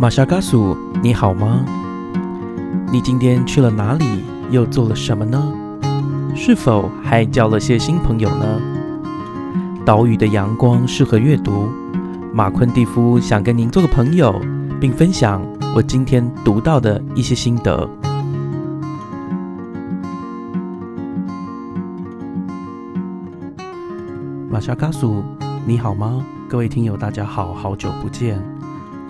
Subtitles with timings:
[0.00, 1.62] 玛莎嘎苏，你好吗？
[2.90, 4.24] 你今天去了哪里？
[4.50, 5.52] 又做了什么呢？
[6.34, 8.62] 是否还交了些新朋友呢？
[9.84, 11.68] 岛屿的阳光适合阅读。
[12.32, 14.40] 马昆蒂夫想跟您做个朋友，
[14.80, 15.42] 并分享
[15.76, 17.86] 我今天读到的一些心得。
[24.48, 25.22] 玛莎嘎苏，
[25.66, 26.24] 你好吗？
[26.48, 28.42] 各位听友，大家好，好久不见。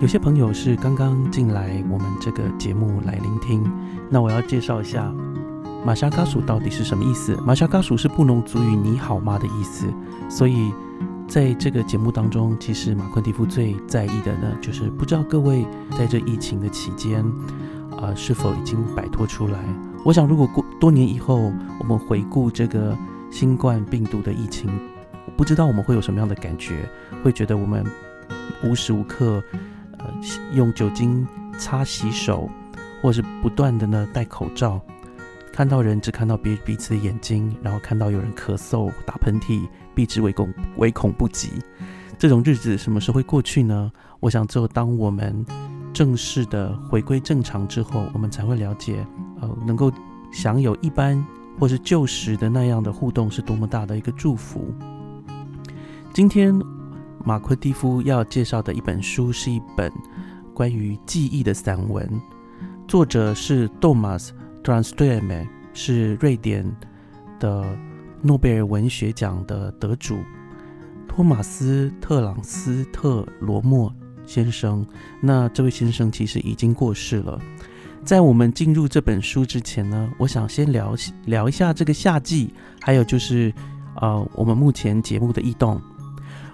[0.01, 3.63] 有些朋友是刚刚进来我们这个节目来聆听，
[4.09, 5.13] 那我要介绍一下
[5.85, 7.35] 玛莎嘎属到底是什么意思。
[7.45, 9.85] 玛莎嘎属是布农族语“你好吗”的意思，
[10.27, 10.73] 所以
[11.27, 17.23] 在这个节目当中，其实马昆蒂夫最在意的呢，就是不知道各位在这疫情的期间，
[18.01, 19.59] 啊，是否已经摆脱出来。
[20.03, 22.97] 我想，如果过多年以后，我们回顾这个
[23.29, 24.67] 新冠病毒的疫情，
[25.37, 26.89] 不知道我们会有什么样的感觉，
[27.23, 27.85] 会觉得我们
[28.63, 29.43] 无时无刻。
[30.53, 32.49] 用酒精擦洗手，
[33.01, 34.79] 或是不断的呢戴口罩，
[35.51, 41.49] 看到人只看到别彼此的眼睛，然后看到有人咳嗽、打喷嚏，避之唯恐唯恐不及。
[42.17, 43.91] 这种日子什么时候会过去呢？
[44.19, 45.45] 我想，只有当我们
[45.93, 49.05] 正式的回归正常之后，我们才会了解，
[49.41, 49.91] 呃，能够
[50.31, 51.23] 享有一般
[51.59, 54.73] 或是旧时的那样的互动，是多么大的一个祝福。
[56.13, 56.59] 今天。
[57.25, 59.91] 马昆蒂夫要介绍的一本书是一本
[60.53, 62.09] 关于记忆的散文，
[62.87, 64.29] 作者是 Thomas
[64.63, 66.65] t r a n s t r m e 是瑞典
[67.39, 67.65] 的
[68.21, 70.19] 诺贝尔文学奖的得主
[71.07, 73.93] 托马斯特朗斯特罗莫
[74.25, 74.85] 先生。
[75.21, 77.39] 那这位先生其实已经过世了。
[78.03, 80.95] 在我们进入这本书之前呢，我想先聊
[81.25, 83.53] 聊一下这个夏季，还有就是
[84.01, 85.79] 呃，我们目前节目的异动。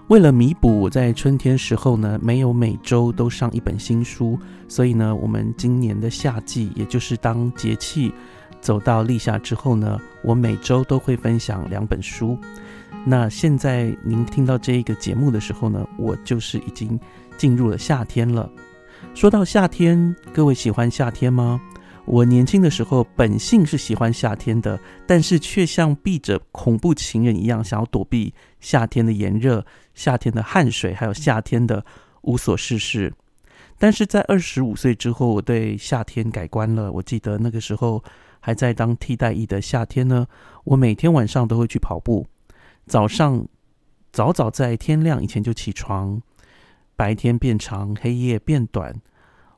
[0.07, 8.13] 为了弥补我在春天时候呢没有每周都上一本新书，所以呢，我们今年的夏季，也就是当节气
[8.61, 12.37] 走到立夏之后呢，我每周都会分享两本书。
[13.05, 16.97] 那现在您听到这一个节目的时候呢，我就是已经
[17.37, 18.49] 进入了夏天了。
[19.13, 21.59] 说到夏天，各位喜欢夏天吗？
[22.05, 29.65] 我年轻的时候本性是喜欢夏天的，但是却像避着恐怖情人一样，想要躲避夏天的炎热、
[29.97, 31.83] 夏天的汗水，还有夏天的
[32.21, 33.11] 无所事事。
[33.79, 36.91] 但是在二十五岁之后，我对夏天改观了。
[36.91, 38.03] 我记得那个时候
[38.39, 40.27] 还在当替代役的夏天呢，
[40.63, 42.25] 我每天晚上都会去跑步，
[42.85, 43.43] 早上
[44.11, 46.21] 早早在天亮以前就起床，
[46.95, 48.95] 白天变长，黑夜变短。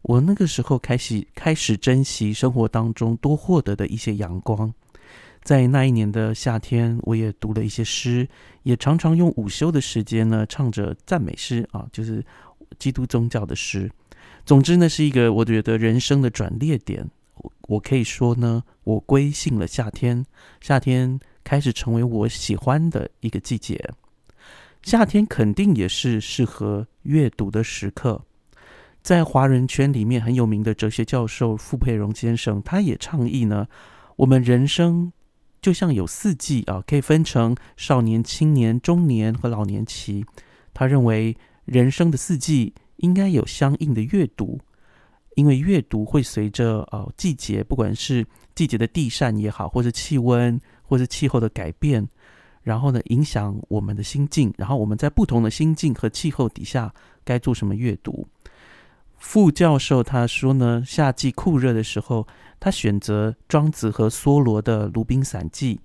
[0.03, 4.73] 我那个时候开始开始珍惜生活当中多获得的一些阳光，
[5.43, 8.27] 在那一年的夏天，我也读了一些诗，
[8.63, 12.23] 也常常用午休的时间呢唱着赞美诗啊，就是
[12.77, 13.89] 基督宗教的诗。
[14.45, 17.09] 总之呢，是一个我觉得人生的转捩点。
[17.69, 20.25] 我可以说呢，我归信了夏天，
[20.59, 23.93] 夏天开始成为我喜欢的一个季节。
[24.81, 28.21] 夏天肯定也是适合阅读的时刻。
[29.01, 33.67] 在华人圈里面很有名的哲学教授傅佩荣先生，他也倡议呢，
[34.17, 35.11] 我们人生
[35.61, 40.25] 就像有四季啊，可以分成少年、青年、中年和老年期。
[40.73, 44.59] 他认为人生的四季应该有相应的阅读，
[45.35, 48.25] 因为阅读会随着呃季节，不管是
[48.55, 52.07] 季节的地扇也好，或者气温，或者气候的改变，
[52.61, 56.93] 然后呢影响我们的心境，然后我们在不同的心境和气候底下
[57.23, 58.27] 该做什么阅读。
[59.17, 62.25] 副教授他说呢，夏季酷热的时候，
[62.59, 65.75] 他选择庄子和梭罗的《鲁滨散记》。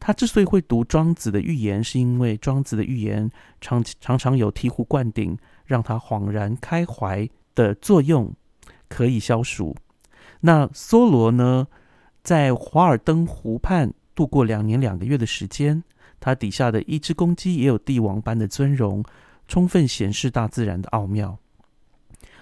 [0.00, 3.30] 他之所以会读庄子的寓言，是因为庄子的寓言
[3.60, 8.32] 常常常有醍醐灌顶、让他恍然开怀的作用，
[8.88, 9.76] 可以消暑。
[10.40, 11.68] 那梭罗呢，
[12.24, 15.84] 在华尔登湖畔度过两年两个月的时间，
[16.18, 19.04] 他底下的一只公鸡也有帝王般的尊荣，
[19.46, 21.38] 充分显示大自然的奥妙。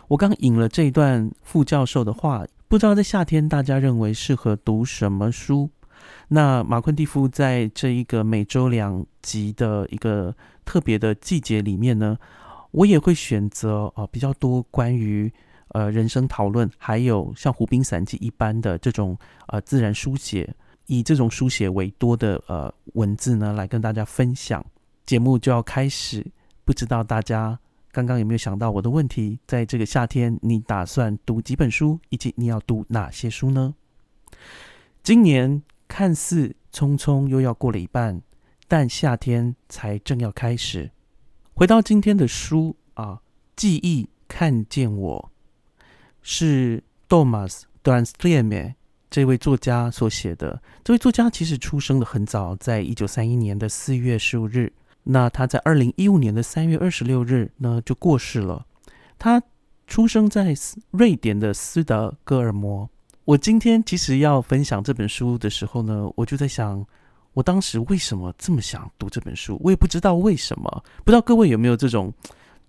[0.09, 5.69] 我刚引了这一段副教授的话，不知道在夏天大家认为适合读什么书？
[6.29, 10.33] 那马昆蒂夫在这一个每周两集的一个
[10.65, 12.17] 特别的季节里面呢，
[12.71, 15.29] 我也会选择呃比较多关于
[15.71, 19.19] 呃人生讨论，还有像《湖滨散记》一般的这种
[19.49, 20.55] 呃自然书写，
[20.87, 24.65] 以这种书写为多的呃文字呢，来跟大家分享。
[25.05, 26.25] 节目就要开始，
[26.65, 27.59] 不知道大家。
[27.93, 29.39] 刚刚有没有想到我的问题？
[29.47, 33.75] 在这个夏天，你打算读几本书，以及你要读哪些书呢？
[35.03, 38.23] 今年看似匆匆又要过了一半，
[38.69, 40.93] 但夏天才正要开始。
[41.55, 43.23] 回到今天的书啊，
[43.57, 45.33] 记忆看见我，
[46.23, 48.75] 是 Thomas d a n s t r e m e
[49.11, 50.63] 这位作家所写的。
[50.85, 54.73] 这位作家其实出生的很早，在一九三一年的四月十五日。
[55.03, 58.67] 那他在二零一五年的三月二十六日呢就过世了。
[59.19, 59.43] 他
[59.87, 60.55] 出生在
[60.91, 62.89] 瑞典的斯德哥尔摩。
[63.25, 66.87] 我今天其实要分享这本书的时候呢，我就在想，
[67.33, 69.59] 我当时为什么这么想读这本书？
[69.63, 70.85] 我也不知道为什么。
[71.05, 72.13] 不知道各位有没有这种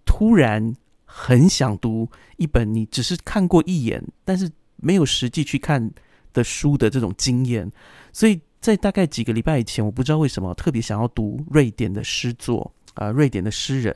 [0.06, 0.76] 突然
[1.06, 5.92] 很想读一本你只是看过一眼，但是没有实际去看
[6.34, 7.72] 的书的这种经验？
[8.14, 8.40] 所以。
[8.62, 13.94] 在大概几个礼拜以前，我不知道为什么特别想要读瑞典的诗作啊，瑞典的诗人，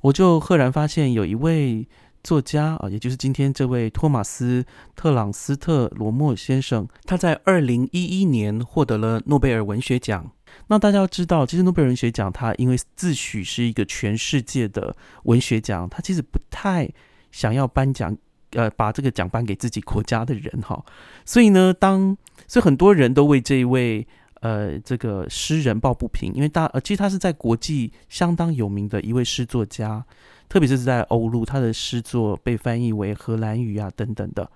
[0.00, 1.84] 我就赫然发现有一位
[2.22, 4.64] 作家啊，也就是今天这位托马斯
[4.94, 10.30] 特朗斯特罗莫先生，他在二零一一年获得了诺贝尔文学奖。
[10.68, 16.88] 那大家要知道，其实诺贝尔文学奖它因为自诩是一个全世界的文学奖，他其实不太
[17.32, 18.16] 想要颁奖。
[18.52, 20.82] 呃，把这个奖颁给自己国家的人哈，
[21.26, 22.16] 所以呢，当
[22.46, 24.06] 所以很多人都为这一位
[24.40, 30.02] 呃这个诗人抱不平，因为大呃其实他是在国际相当有名的一位诗作家，
[30.48, 34.50] 特别是在欧陆，他的诗作被翻译为荷兰语啊等等的，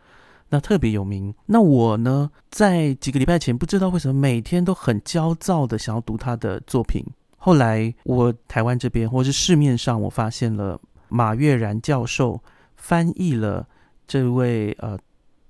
[0.48, 1.34] 那特别有名。
[1.44, 7.04] 那我呢，在几个礼拜前不知道为什么每天都很焦躁的想要读他的作品，
[7.36, 12.40] 后来我台湾这边或是市面上我发现了马悦然教授
[12.76, 13.68] 翻译了。
[14.12, 14.98] 这位呃，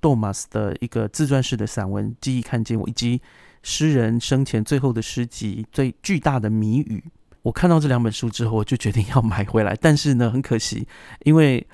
[0.01, 3.21] 杜马斯的一个自传式的散文《记忆看见我》，以及
[3.65, 7.03] 诗人生前最后的诗集《最巨大的谜语》。
[7.43, 9.77] 我看到这两本书之后，我就决定要买回来。
[9.81, 10.87] 但是呢，很可惜，
[11.25, 11.67] 因为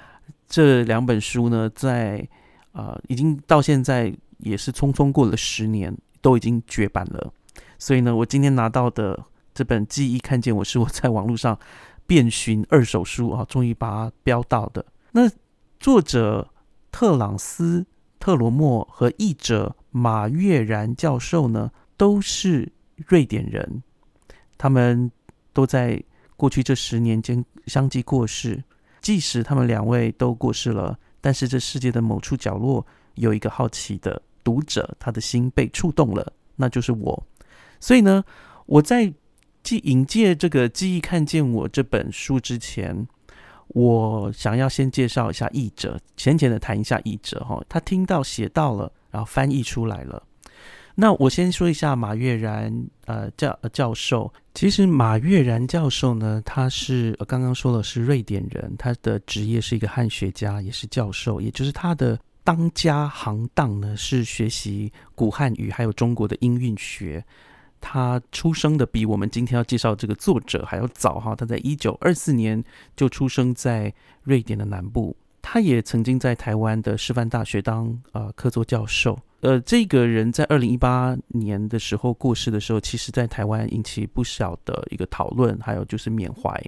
[0.48, 2.26] 这两本书呢，在
[2.72, 7.30] 啊，已经到现在也是匆匆过了十年，都已经绝版了。
[7.78, 11.58] 所以呢，我今天拿到的这本《记忆看见我》，是我在网络上
[12.08, 14.86] 遍寻二手书啊，终于把它标到的。
[15.12, 15.30] 那
[15.78, 16.48] 作者。
[16.90, 17.86] 特朗斯
[18.18, 22.72] 特罗莫和译者马悦然教授呢，都是
[23.06, 23.82] 瑞典人。
[24.56, 25.10] 他们
[25.52, 26.02] 都在
[26.36, 28.62] 过去这十年间相继过世。
[29.00, 37.26] 即使他们两位都过世了，但是这世界的某处角落有一个好奇的读者，他的心被触动了，那就是我。
[37.78, 38.24] 所以呢，
[38.66, 39.14] 我在
[39.62, 43.06] 记引介这个记忆看见我这本书之前。
[43.68, 47.62] 我想要先介绍一下译者，浅浅的谈一下译者哈。
[47.68, 50.22] 他听到写到了，然后翻译出来了。
[50.94, 52.74] 那我先说一下马悦然
[53.06, 54.32] 呃教教授。
[54.52, 67.24] 其实马悦然教授呢，他是刚刚说了是瑞典人，他的职业是一个汉学家，也是教授，也就是他的当家行当呢是学习古汉语还有中国的音韵学。
[67.80, 72.62] 他出生的比我们今天要介绍这个作者还要早哈，他在一九二四年
[72.96, 73.92] 就出生在
[74.22, 75.16] 瑞典的南部。
[75.40, 79.18] 他也曾经在台湾的师范大学当呃客座教授。
[79.40, 86.60] 呃，这个人在二零一八年的时候过世的时候，其实在台湾引起不小的一个讨论，还有就是缅怀，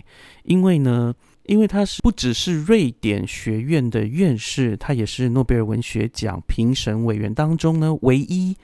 [0.44, 1.12] 因为呢，
[1.46, 8.56] 因为他是不只是瑞典学院的院士，他也是诺贝尔文学奖评审委员当中呢唯一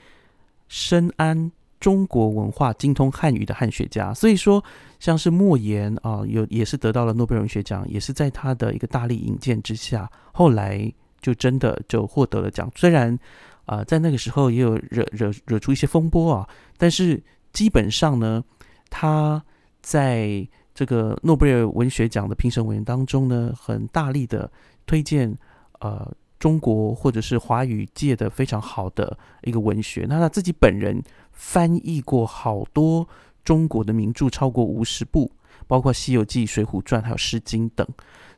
[0.69, 1.51] 深谙。
[1.79, 4.63] 中国文化精通汉语的汉学家，所以说
[4.99, 12.71] 像是莫言啊，有也是得到了诺贝尔文学奖，也是在他的一个大力引荐之下，后来就真的就获得了奖。
[12.75, 13.17] 虽然
[13.65, 16.47] 啊，在那个时候也有惹惹惹出一些风波啊，
[16.77, 17.21] 但是
[17.53, 18.43] 基本上呢，
[18.89, 19.43] 他
[19.81, 24.49] 在这个诺贝尔文学奖的评审委员当中呢，很大力的
[24.85, 25.35] 推荐
[25.79, 30.05] 呃中国或者是华语界的非常好的一个文学。
[30.09, 31.03] 那他自己本人。
[31.39, 33.07] 翻译过好多
[33.43, 35.31] 中国的名著，超过五十部，
[35.67, 37.87] 包括《西游记》《水浒传》还有《诗经》等。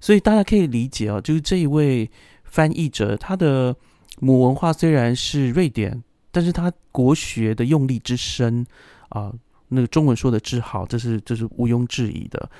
[0.01, 2.11] 所以大家可以理解啊，就是这一位
[2.43, 3.73] 翻译者，他的
[4.19, 8.67] 母文化虽然是瑞典，但是他国学的用力之深
[9.07, 9.33] 啊，
[9.69, 12.51] 那个中文说的之好，这是这是毋庸置疑的。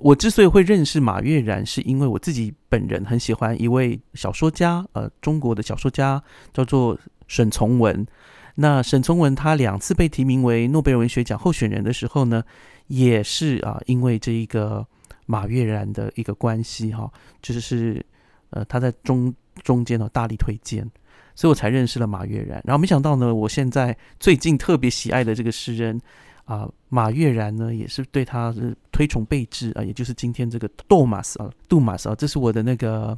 [0.00, 8.06] 我之所以会认识马悦然，是因为我自己本人很喜欢一位小说家，呃，中国的小说家叫做沈从文。
[8.54, 12.42] 那沈从文他两次被提名为诺贝尔文学奖候选人的时候呢，
[12.88, 14.86] 也是啊，因为这一个
[15.26, 18.04] 马悦然的一个关系哈，就是
[18.50, 20.88] 呃他在中中间呢大力推荐，
[21.34, 22.60] 所以我才认识了马悦然。
[22.64, 26.00] 然后没想到呢，我现在最近特别喜爱的这个诗人
[26.48, 33.16] 啊马悦然呢，也是对他是推崇备至啊，也就是今天这个杜马斯啊杜马斯啊，这是我的那个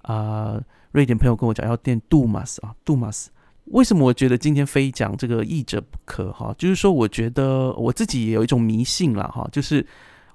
[0.00, 0.58] 啊
[0.92, 3.30] 瑞典朋友跟我讲要念杜马斯啊杜马斯。
[3.66, 6.54] 为什么我觉得今天非讲这个译者不可哈？
[6.56, 9.86] 就是说，我觉得我自己也有一种迷信了哈，就是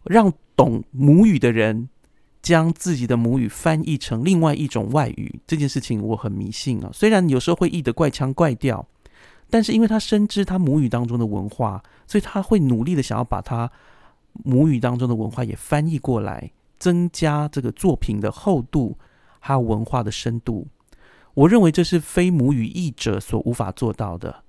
[0.04, 1.90] 让懂母语的人
[2.42, 6.90] 将自己的母语翻译成另外一种外语，这件事情我很迷信啊。
[6.94, 8.88] 虽然有时候会译得怪腔怪调，
[9.50, 13.72] 但是因为他深知他母语当中的文化，所以他会努力的想要把他
[14.44, 18.98] 母语当中的文化也翻译过来，增加这个作品的厚度
[19.40, 20.68] 还有文化的深度。
[21.34, 24.44] 我认为这是非母语译者所无法做到的。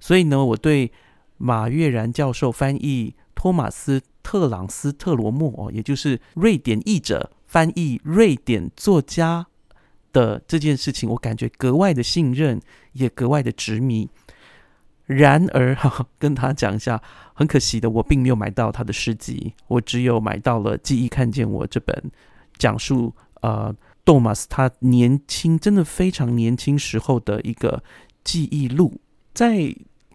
[0.00, 0.92] 所以呢，我对
[1.36, 4.02] 马悦然教授翻译托马斯。
[4.24, 9.46] 特朗斯特罗莫，也就是瑞典译者翻译瑞典作家
[10.14, 12.58] 的这件事情，我感觉格外的信任，
[12.94, 14.08] 也格外的执迷。
[15.06, 17.00] 然而，哈， 跟他讲一下，
[17.32, 22.10] 很可惜的，我并没有买到他的诗集，我只有买到了《记忆看见我》这本
[22.58, 27.82] 讲述呃，杜马斯他年轻，真的非常年轻时候的一个
[28.22, 29.00] 记忆录，
[29.32, 29.74] 在。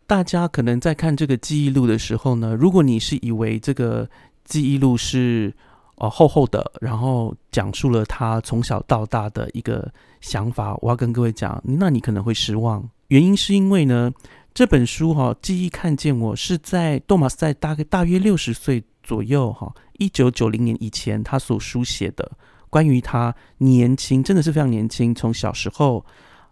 [0.10, 4.10] 大家可能在看这个记忆录的时候呢，如果你是以为这个
[4.44, 5.54] 记忆录是
[5.98, 12.90] 呃厚厚的，然后讲述了他从小到大的一个想法，我要跟各位讲，那你可能会失望。
[13.10, 14.12] 原因是因为呢，
[14.60, 22.30] 这本书哈，记忆看见我是在杜马斯在大概大约六十岁左右哈，一九九零年以前他所书写的
[22.70, 26.06] 关于他年轻，真的是非常年轻，从小时候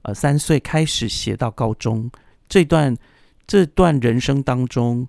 [0.04, 2.10] 呃三岁开始写到高中
[2.48, 2.96] 这段。
[3.46, 5.06] 这段人生当中，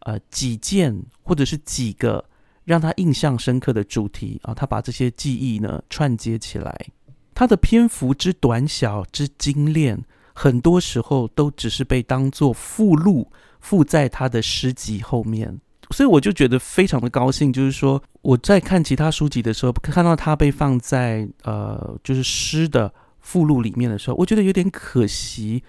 [0.00, 2.22] 呃，几件或者是几个
[2.64, 6.86] 让他印象深刻的主题啊，他把这些记忆呢串接起来。
[7.32, 15.60] 他的篇幅之短小之精炼，很多时候都只是被当做附录附在他的诗集后面。
[15.90, 25.62] 所以我就觉得非常的高兴，就是说我在看其他书籍的时候，看到他被放在呃就是诗的附录里面的时候，我觉得有点可惜。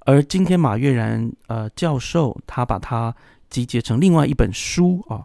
[0.00, 3.12] 而今天马悦然呃教授他把它
[3.50, 5.24] 集结成另外一本书啊，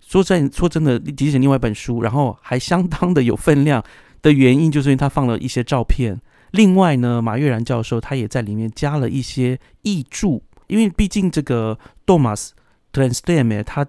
[0.00, 3.84] 说真说真的集结成另外一本书，然后还相当的有分量
[4.22, 6.18] 的原因，就是因为他放了一些照片。
[6.52, 12.50] 另外呢，马悦然教授他也在里面加了一些译注，因为毕竟这个 Thomas
[12.92, 13.86] t r a n s t a m 他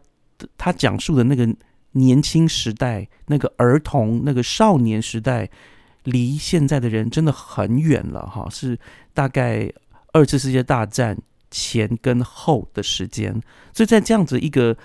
[0.58, 1.54] 他讲述的那个
[1.92, 5.50] 年轻时代、那个儿童、那个少年时代，
[6.04, 8.80] 离现在的人真的很远了哈，是
[9.14, 9.72] 大概。
[10.14, 11.18] 二次世界大战
[11.50, 13.32] 前跟后的时间，
[13.72, 14.76] 所以在这样子一个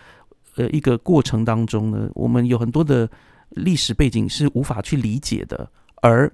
[0.54, 3.10] 呃一个过程当中呢，我们有很多的
[3.48, 5.68] 历史背景是无法去理解的。
[6.00, 6.32] 而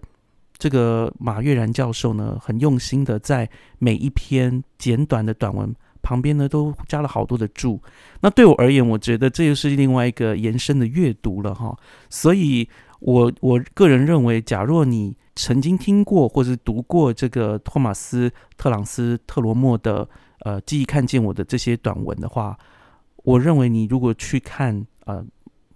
[0.63, 3.51] 这个马悦然教授呢，很用心的在
[3.81, 7.81] 每一篇简短的短文旁边呢，都加了好多的注。
[8.21, 11.77] 那对我而言，我觉得这又是另外一个延伸的阅读了哈。
[12.09, 12.69] 所以
[13.01, 20.09] 我我个人认为，假若你曾经听过或者读过这个托马斯特朗斯特罗莫的
[20.45, 22.57] 呃记忆看见我的这些短文的话，
[23.25, 25.27] 我认为你如果去看呃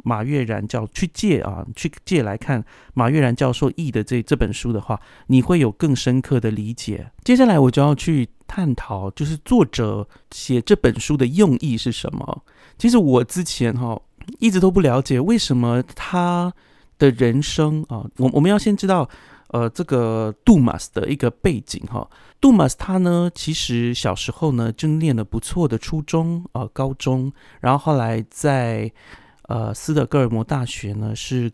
[0.07, 7.11] 马悦然教去借啊去借来看马悦然教授译的这这本书的话，你会有更深刻的理解。
[7.25, 12.45] 接下来我就要去探讨，就是作者写这本书的用意是什么。
[12.79, 14.01] 其实我之前哈
[14.39, 16.53] 一直都不了解为什么他
[16.99, 19.11] 的人生啊，我我们要先知道。
[19.51, 22.11] 呃，这个杜马斯的一个背景哈，
[22.41, 28.91] 杜马斯他呢，其实小时候呢就念了不错的初中啊、高中，然后后来在
[29.49, 31.51] 呃斯德哥尔摩大学呢是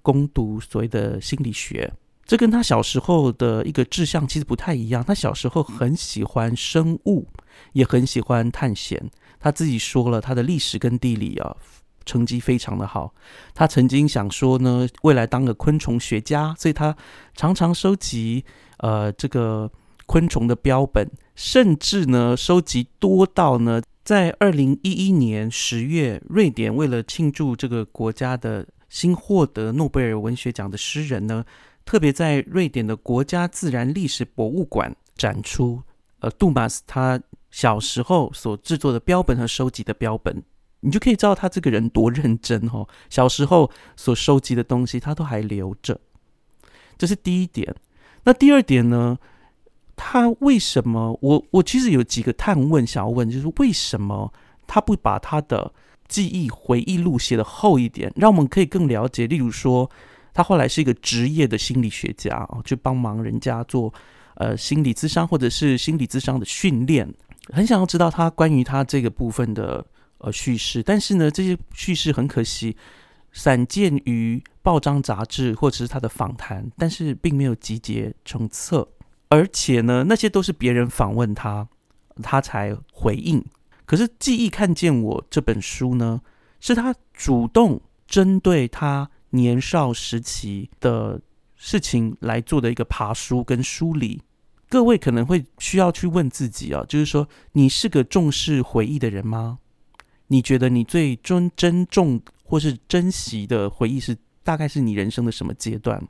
[0.00, 1.92] 攻读所谓的心理学，
[2.24, 5.04] 这跟他小时候的一个志向其实不太一样。
[5.04, 7.26] 他小时候很喜欢生物，
[7.72, 9.10] 也很喜欢探险。
[9.38, 11.56] 他自己说了，他的历史跟地理啊。
[12.04, 13.14] 成绩非常的好，
[13.54, 16.96] 他曾经想说呢，未来当个昆虫学家，所以他
[17.36, 18.44] 常常收集
[18.78, 19.70] 呃这个
[20.06, 31.44] 昆虫的标本，甚至呢收集多到呢，在二零一一年十月，瑞典为了庆祝这个国家的新获得诺贝尔文学奖的诗人呢，
[31.84, 35.82] 特别在瑞典的国家自然历史博物馆展出
[36.18, 40.42] 呃杜马斯他小时候所制作的标本和收集的标本。
[40.80, 42.88] 你就可以知道他这个人多认真哦。
[43.08, 46.00] 小时候所收集的东西，他都还留着，
[46.98, 47.72] 这是第一点。
[48.24, 49.16] 那第二点呢？
[49.96, 51.16] 他为什么？
[51.20, 54.32] 我我其实有几个探问想要问，就是为什么
[54.66, 55.72] 他不把他的
[56.08, 59.26] 记忆回忆录写的厚一点，让我们可以更了解？
[59.26, 59.90] 例如说，
[60.34, 63.92] 他后来是一个职业的心理学家啊，去帮忙人家做
[64.36, 67.12] 呃心理咨商或者是心理咨商的训练，
[67.52, 69.84] 很想要知道他关于他这个部分的。
[70.24, 72.76] 呃，叙事，但是呢，这些叙事很可惜，
[73.32, 78.86] 散见于报章杂志或者是他的访谈，但是并没有集结成册。
[79.32, 81.66] 而且呢，那些都是别人访问他，
[82.22, 83.42] 他才回应。
[83.86, 86.20] 可是《记忆看见我》这本书呢，
[86.60, 91.18] 是他主动针对他年少时期的
[91.56, 94.20] 事情来做的一个爬书跟梳理。
[94.68, 99.60] 各位可能会需要去问自己啊，就是说，你是个重视回忆的人吗？
[100.26, 106.06] 你觉得你最尊珍重或是珍惜的回忆是大概是你人生的什么阶段？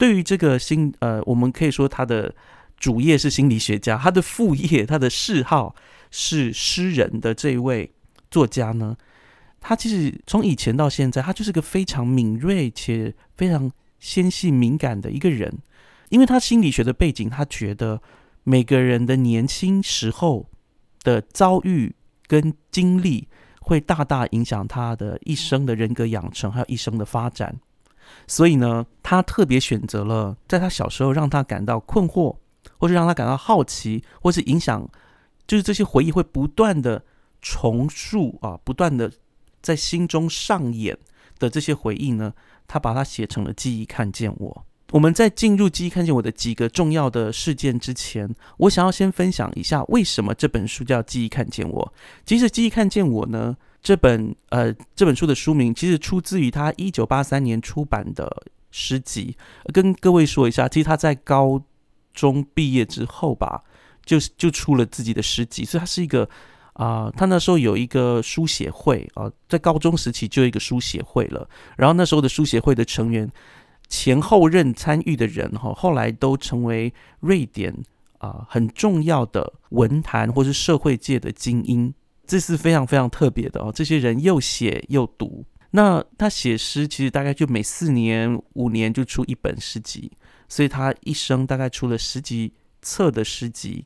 [0.00, 2.34] 对于这个心呃，我们可以说他的
[2.78, 5.74] 主业是心理学家，他的副业他的嗜好
[6.10, 7.92] 是诗人的这一位
[8.30, 8.96] 作家呢，
[9.60, 15.58] 他其实从以前到现在，他就是个非常敏锐且非常纤细敏感的一个人。
[16.08, 18.00] 因为他心理学的背景，他觉得
[18.42, 20.48] 每个人的年轻时候
[21.02, 21.94] 的遭遇
[22.26, 23.28] 跟经历，
[23.60, 27.60] 会大大影响他的一生的人格养成，还有一生的发展。
[28.26, 32.36] 所以呢，他特别选择了在他小时候让他感到困惑，
[32.78, 34.88] 或是让他感到好奇，或是影响，
[35.46, 37.02] 就是这些回忆会不断的
[37.42, 39.10] 重塑啊，不断的
[39.62, 40.98] 在心中上演
[41.38, 42.32] 的这些回忆呢，
[42.66, 44.66] 他把它写成了记忆，看见我。
[44.92, 51.92] 我们在进入记忆看见我的几个重要的事件之前，我想要先分享一下为什么这本书叫记忆看见我。
[52.26, 59.36] 其实记忆看见我呢，这本呃这本书的书名其实出自于他一九八三年出版的诗集。
[59.72, 61.62] 跟各位说一下，其实他在高
[62.12, 63.62] 中毕业之后吧，
[64.04, 66.28] 就就出了自己的诗集，所以他是一个
[66.74, 71.48] 啊，他那时候有一个书写会啊，在高中时期就有一个书写会了。
[71.76, 73.30] 然后那时候的书写会的成员。
[73.92, 77.76] 前后任参与的人哈，后来都成为瑞典
[78.18, 81.92] 啊很重要的文坛或是社会界的精英，
[82.30, 83.72] 这是非常非常特别的哦。
[83.74, 90.10] 这些人又写又读，那他写诗其实大概就每四年五年就出一本诗集，
[90.48, 93.84] 所以他一生大概出了十几册的诗集。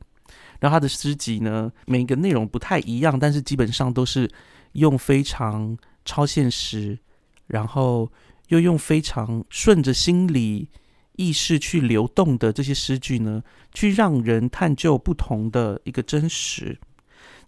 [0.59, 4.29] 然后他的诗集呢，每一个内容不太一样，但是基本上都是
[4.73, 5.75] 用非常
[6.05, 6.99] 超现实，
[7.47, 8.11] 然后。
[8.49, 10.69] 又用非常顺着心理
[11.13, 13.41] 意识去流动的这些诗句呢，
[13.73, 16.77] 去让人探究不同的一个真实。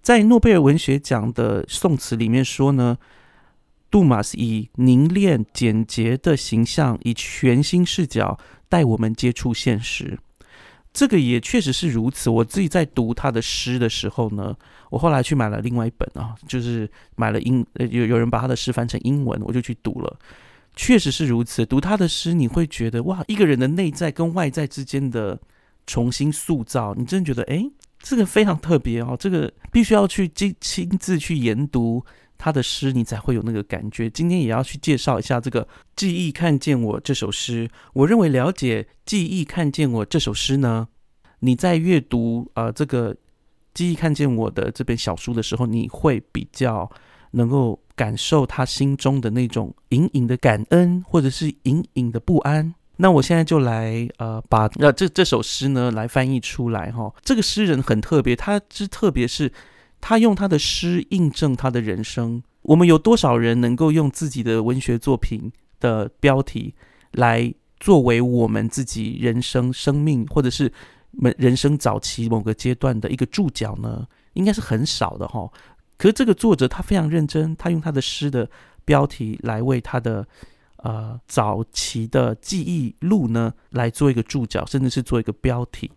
[0.07, 2.97] 在诺贝尔文学奖的宋词里面说呢，
[3.91, 8.39] 杜马斯以凝练简洁的形象，以全新视角
[8.69, 10.17] 带我们接触现实。
[10.93, 12.29] 这个也确实是如此。
[12.29, 14.55] 我自己在读他的诗的时候呢，
[14.91, 20.17] 我后来去买了另外一本啊，就是买了英有有人把他的诗翻成英文，我就去读了。
[20.73, 25.37] 确实是如此，读他的诗，你会觉得哇，一个人的内在跟外在之间的
[25.85, 32.03] 重新塑造，你真的觉得哎，这个非常特别哦，这个必须要去亲亲自去研读
[32.37, 34.09] 他的诗，你才会有那个感觉。
[34.09, 35.63] 今天也要去介绍一下这个
[35.95, 37.69] 《记忆看见我》这首诗。
[37.93, 40.87] 我认为了解《记忆看见我》这首诗呢，
[41.39, 43.13] 你在阅读呃这个
[43.73, 46.89] 《记忆看见我》的这本小书的时候，你会比较
[47.31, 47.79] 能够。
[47.97, 52.75] 感受他心中的那种隐隐的感恩，或者是隐隐的不安。
[52.97, 57.13] 那我现在就来呃，把呃这这首诗呢来翻译出来哈。
[57.23, 59.51] 这个诗人很特别，他之特别是
[60.01, 62.41] 他用他的诗印证他的人生。
[62.63, 66.75] 我们有多少人能够用自己的文学作品的标题
[67.11, 70.71] 来作为我们自己人生生命，或者是
[71.37, 74.05] 人生早期某个阶段的一个注脚呢？
[74.33, 75.49] 应该是很少的哈。
[75.97, 78.49] 可是这个作者他非常认真，他用他的诗的
[78.85, 80.27] 标题来为他的
[80.77, 85.91] 呃早期的记忆录呢来做一个注脚，甚至是做一个标题。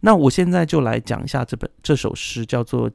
[0.00, 2.90] 那我现在就来讲一下这本这首诗，叫做《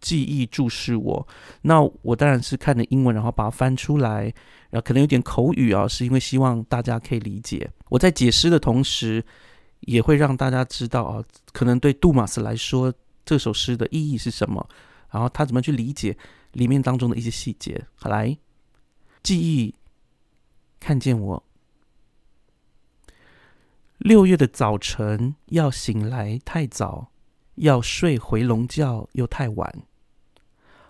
[0.00, 1.26] 记忆注视我》。
[1.62, 4.24] 那我当然是看的英文，然后把它翻出来，
[4.70, 7.70] 然后可能有点口语啊，是因为希望大家可以理解。
[7.90, 9.22] 我在解释的同时，
[9.80, 11.22] 也会让大家知道啊，
[11.52, 12.92] 可能对杜马斯来说，
[13.24, 14.66] 这首诗的意义是什么。
[15.10, 16.16] 然后他怎么去理解
[16.52, 17.84] 里面当中的一些细节？
[17.94, 18.36] 好来，
[19.22, 19.74] 记忆
[20.78, 21.42] 看见我。
[23.98, 27.10] 六月的早晨，要醒来太早，
[27.56, 29.82] 要睡回笼觉又太晚。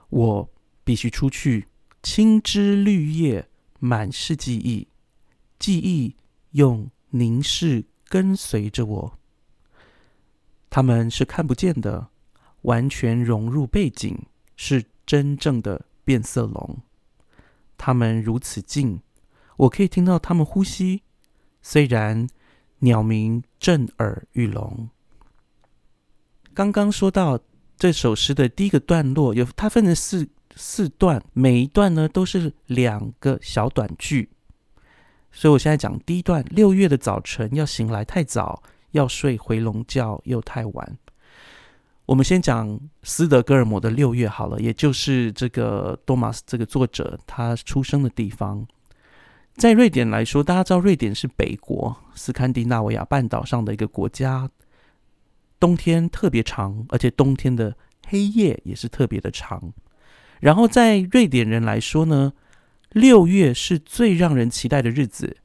[0.08, 0.50] 我
[0.84, 1.68] 必须出去，
[2.02, 4.88] 青枝绿叶满是记忆，
[5.58, 6.16] 记忆
[6.52, 9.18] 用凝视跟随着我。
[10.68, 12.08] 他们是看不见的。
[12.62, 16.78] 完全融入背景，是真正的变色龙。
[17.78, 19.00] 它们如此近，
[19.56, 21.02] 我可以听到它们呼吸。
[21.62, 22.28] 虽然
[22.80, 24.88] 鸟鸣震耳欲聋。
[26.54, 27.38] 刚刚说到
[27.76, 34.30] 这首诗的第一个段落，有它分成四四段，每一段呢都是两个小短句。
[35.32, 40.98] 所以我现在讲第一段：六月的早晨，要醒来太早，要睡回笼觉又太晚。
[42.06, 48.66] 我们先讲斯德哥尔摩的六月好了，也就是这个多马斯这个作者他出生的地方。
[49.56, 54.50] 在瑞典来说，大家知道瑞典是北国斯堪的纳维亚半岛上的一个国家，
[55.58, 57.74] 冬天特别长，而且冬天的
[58.06, 59.72] 黑夜也是特别的长。
[60.40, 62.34] 然后在瑞典人来说呢，
[62.90, 65.38] 六月是最让人期待的日子。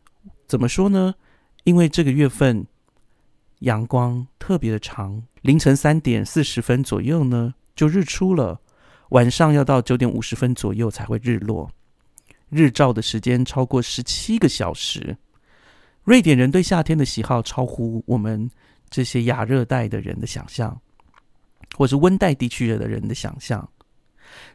[0.45, 1.15] 怎么说呢？
[1.63, 2.67] 因为这个月份
[3.59, 8.59] 阳光特别的长，凌晨三点四十分左右呢就日出了，
[9.11, 11.71] 晚上要到九点五十分左右才会日落。
[12.51, 15.17] 日照的时间超过十七个小时。
[16.03, 18.49] 瑞典人对夏天的喜好超乎我们
[18.89, 20.79] 这些亚热带的人的想象，
[21.75, 23.67] 或是温带地区的人的想象。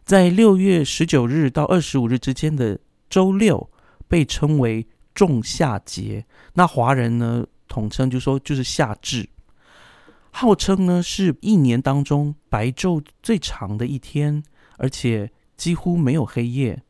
[0.04, 2.78] 在六月十九日到二十五日之间的
[3.08, 3.70] 周六，
[4.08, 6.26] 被称为仲夏节。
[6.54, 9.28] 那华人呢，统称就说就是夏至，
[10.30, 14.42] 号称呢是一年当中白昼最长的一天，
[14.78, 16.82] 而且几乎没有黑夜。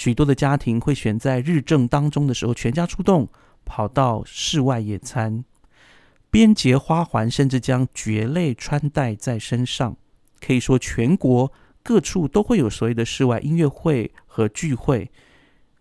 [0.00, 3.28] 许多的家庭会选在日正当中的时候全家出动，
[3.66, 5.44] 跑到室外野餐，
[6.30, 9.94] 编结花环，甚至将蕨类穿戴在身上。
[10.40, 15.10] 可以说，全国各处都会有所谓的室外音乐会和聚会，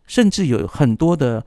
[0.05, 1.45] 甚至有很多的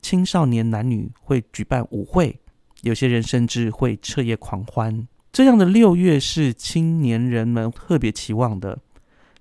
[0.00, 2.40] 青少年男女会举办舞会，
[2.80, 5.06] 有些人甚至会彻夜狂欢。
[5.30, 8.78] 这样的六月是青年人们特别期望的，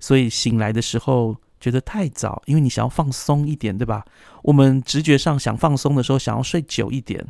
[0.01, 1.37] 所以醒来的时候。
[1.63, 4.03] 觉得太早，因为你想要放松一点，对吧？
[4.41, 7.25] 我们直觉上想放松的时候，想要睡久一点。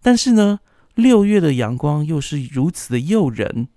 [0.00, 0.60] 但是呢，
[0.94, 3.68] 六月的阳光又是如此的诱人，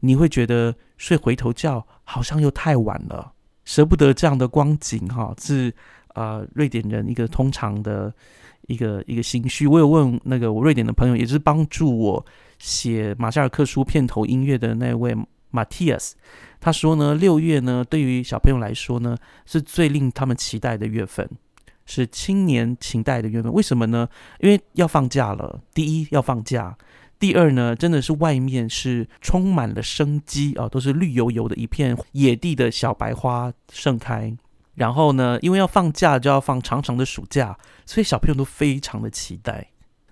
[0.00, 3.32] 你会觉得睡回头觉好像又太晚了，
[3.64, 5.34] 舍不得这样的光景哈。
[5.40, 5.74] 是
[6.08, 8.12] 啊，瑞典人一个通常的
[8.66, 9.66] 一个一个心绪。
[9.66, 12.26] 我有问那个我瑞典的朋友，也是帮助我
[12.58, 15.16] 写马夏尔克书片头音乐的那位。
[15.54, 16.12] Matias，
[16.60, 21.30] 他说呢，六月呢，对于小朋友来说呢，是最令他们期待的月份，
[21.86, 23.52] 是青年期待的月份。
[23.52, 24.08] 为什么呢？
[24.40, 25.60] 因为要放假了。
[25.72, 26.76] 第一要放假，
[27.20, 34.36] 第二呢，真的是外面是充满了生机啊，都是绿油油的一片野地的小白花盛开。
[34.74, 39.68] 然后呢，因为要放假，就要放长长的暑假，所以小朋友都非常的期待。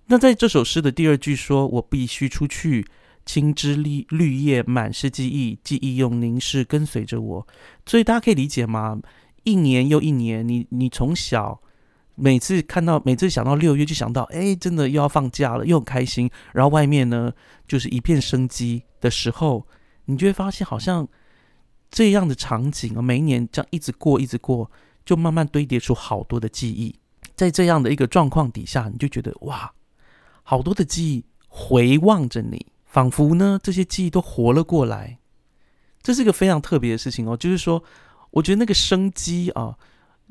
[0.06, 2.86] 那在这首诗的第二句说：“我必须出去。”
[3.24, 7.46] 青枝绿绿叶满是记忆，记忆用凝视跟随着我，
[7.86, 9.00] 所以大家可以理解吗？
[9.44, 11.60] 一年又一年，你你从小
[12.14, 16.30] 每次看到，每次想到六月，就想到，哎，真的又要放假了，又很开心。
[16.52, 17.32] 然后外面呢，
[17.66, 19.66] 就是一片生机的时候，
[20.04, 21.08] 你就会发现，好像
[21.90, 24.70] 这样的场景啊，每一年这样一直过，一直过，
[25.04, 26.94] 就慢慢堆叠出好多的记忆。
[27.34, 29.72] 在这样的一个状况底下，你就觉得哇，
[30.42, 32.66] 好多的记忆回望着你。
[32.92, 35.18] 仿佛呢，这些记忆都活了过来，
[36.02, 37.34] 这是一个非常特别的事情哦。
[37.34, 37.82] 就是说，
[38.32, 39.78] 我觉得那个生机啊，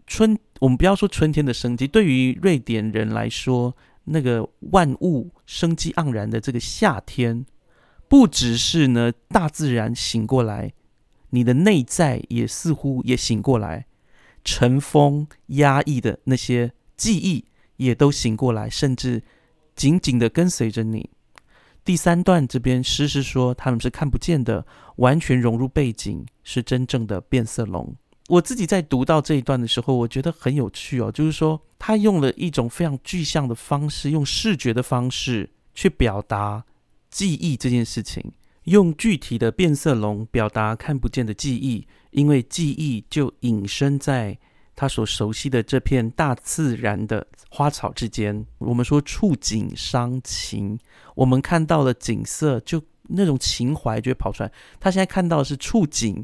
[0.06, 7.48] 春，我们不要说春天的生机，对于瑞典人来说，那个万物生机盎然的这个夏天，
[8.08, 10.74] 不只是呢大自然醒过来，
[11.32, 13.88] 你的内在也似乎也醒过来，
[14.44, 17.46] 尘封压抑的那些记忆
[17.78, 19.24] 也都醒过来，甚至
[19.76, 21.10] 紧紧的跟随着你。
[21.92, 27.94] 第三段这边诗是说他们是看不见的，完全融入背景，是真正的变色龙。
[28.30, 36.64] 我自己在读到这一段的时候，我觉得很有趣哦，就是说他用了一种非常具象的方式，用视觉的方式去表达
[37.10, 38.32] 记忆这件事情，
[38.64, 44.40] 用具体的变色龙表达看不见的记忆，因为记忆就隐身在。
[44.74, 50.80] 他所熟悉的这片大自然的花草之间，我们说触景伤情，
[51.16, 54.52] 我们看到了景色，就那种情怀就会跑出来。
[54.80, 56.24] 他现在看到的是触景，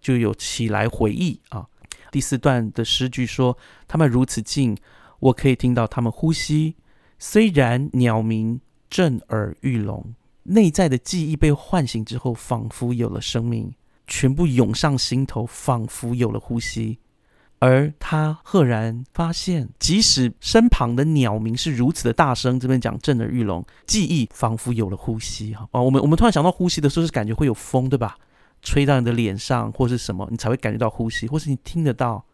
[0.00, 1.66] 就有起来回忆啊。
[2.10, 3.56] 第四段的诗句说
[3.88, 4.76] ：“他们如此近，
[5.18, 6.76] 我可以听到他们呼吸。
[7.18, 13.74] 虽然鸟鸣震耳欲聋，内在的记忆被唤醒之后，仿佛有了生命，
[14.06, 16.98] 全部涌上心头，仿佛有了呼吸。”
[17.64, 25.54] 而他赫然发现，即使身旁的鸟鸣是如此的大声，这边讲震耳欲聋，记忆仿佛有了呼吸。
[25.54, 28.18] 哈，哦，我们我们突然想到呼吸的时候，是感觉会有风，对吧？
[28.60, 32.24] 吹到你的脸上或是什么，你才会感觉到呼吸，或是你听得到，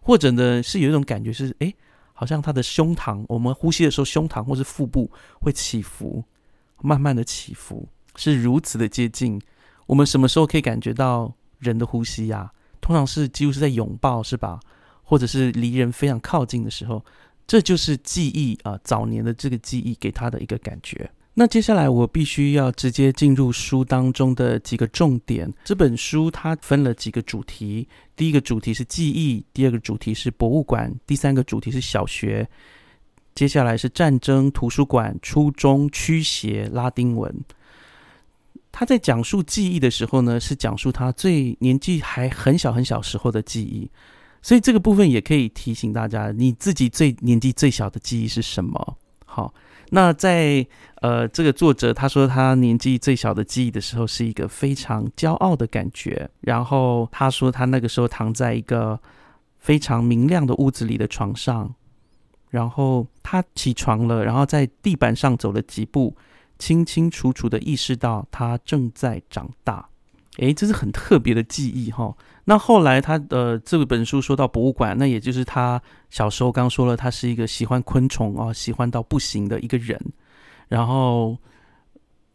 [0.00, 1.72] 或者呢是有一种感觉是，哎，
[2.14, 6.24] 好像他的胸膛，我们呼吸的时候，胸膛或是腹部会起伏，
[6.82, 9.40] 慢慢的起伏，是如此的接近。
[9.86, 12.52] 我们什么时候可以感觉到人的呼吸呀？
[12.90, 14.58] 通常是几乎是在拥抱，是吧？
[15.04, 17.04] 或者是离人非常靠近的时候，
[17.46, 21.08] 这就是记忆啊，早年的这个记忆给他的一个感觉。
[21.34, 25.48] 那接下来我必须要直接进入书当中的几个重点。
[25.64, 32.50] 这本书它分了几个主题，第一个主题是记忆，第二个主题是博物馆，第三个主题是小学，
[33.36, 37.32] 接下来是战争、图书馆、初中、驱邪、拉丁文。
[38.72, 43.90] 他在讲述记忆的时候呢，是讲述他最年纪还很小很小时候的记忆，
[44.42, 48.96] 所以这个部分也可以提醒大家，你自己最年纪最小的记忆是什么？
[49.26, 49.52] 好。
[49.92, 50.64] 那在
[51.02, 56.30] 呃，这个作者他说他年纪最小的记忆的时候，是一个非常骄傲的感觉。
[56.42, 59.00] 然后他说他那个时候躺在一个
[59.58, 61.74] 非常明亮的屋子里的床上，
[62.50, 66.16] 然后他起床了，然后在地板上走了几步，
[66.60, 69.88] 清清楚楚的意识到他正在长大。
[70.36, 72.16] 诶，这是很特别的记忆哈。
[72.44, 80.00] 那后来他的这本书说到博物馆，那也就是他小时候刚说了，他是一个喜欢昆虫啊，喜欢到不行的一个人。
[80.68, 81.36] 然后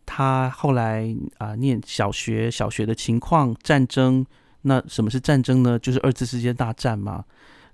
[0.06, 4.26] 他后来啊，念小学，小学的情况，战争。
[4.62, 5.80] 那什么是战争呢？
[5.80, 7.24] 就是二次世界大战嘛。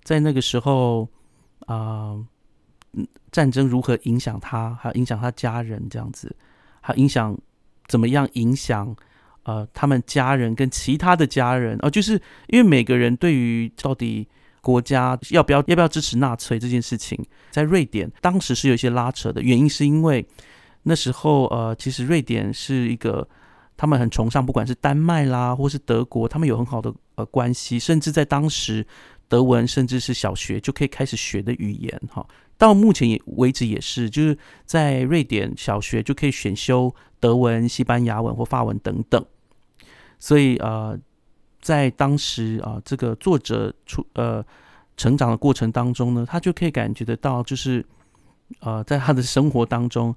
[0.03, 1.09] 在那个时候
[1.65, 2.15] 啊，
[3.31, 6.35] 战争如何影响他，还有影响他家人这样子，
[6.79, 7.37] 还影响
[7.87, 8.95] 怎么样影响？
[9.43, 12.13] 呃，他们家人跟其他的家人，呃，就是
[12.49, 14.27] 因为每个人对于到底
[14.61, 17.17] 国家要不要要不要支持纳粹这件事情，
[17.49, 20.23] 在瑞典当时是有一些拉扯的原因，是因为
[20.83, 23.27] 那时候呃，其实瑞典是一个
[23.75, 28.85] 他们很崇尚，不管是丹麦啦，或是德国，他们有很好的呃关系，甚至在当时
[29.27, 32.23] 德文甚至是小学就可以开始学的语言哈。
[32.61, 39.25] 到目前也为止也是，就是在瑞典小学就可以选修德文、西班牙文或法文等等。
[40.19, 40.95] 所以呃，
[41.59, 44.45] 在当时啊，这个作者出呃
[44.95, 47.83] 成长的过程当中呢，他就可以感觉得到，就是
[48.59, 50.15] 呃，在他的生活当中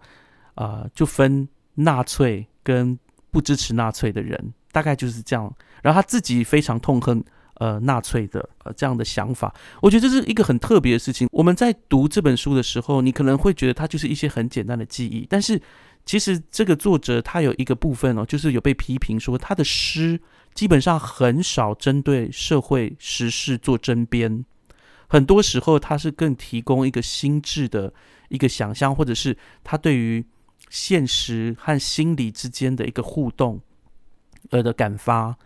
[0.54, 2.98] 啊，就分纳粹跟
[3.30, 5.50] 不支持纳粹的人，大概就是这样。
[5.82, 7.24] 然后他自己非常痛恨。
[7.54, 11.28] 呃，纳粹的呃这样的想法，我觉得这是一个很特别的事情。
[11.30, 15.60] 我们在读这本书的时候，你可能会觉得它就是一些很简单的记忆，但是
[16.04, 20.20] 其实这个作者他有一个部分哦，就是有被批评说他的诗
[20.52, 24.44] 基本上很少针对社会时事做针砭，
[25.06, 27.92] 很多时候他是更提供一个心智的
[28.30, 30.24] 一个想象，或者是他对于
[30.68, 33.60] 现实和心理之间的一个互动
[34.50, 35.36] 呃的感发。